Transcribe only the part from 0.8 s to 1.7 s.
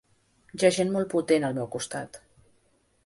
molt potent al meu